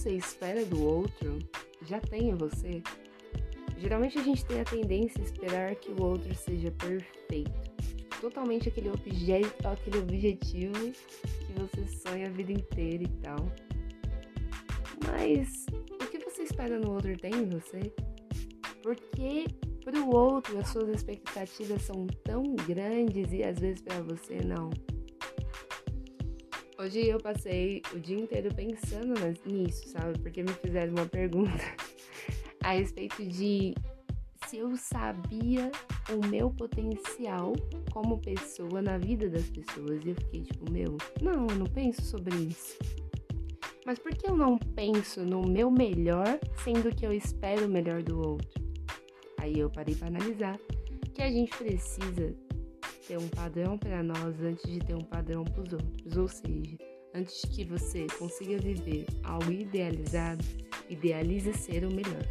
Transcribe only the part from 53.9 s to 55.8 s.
nós antes de ter um padrão para os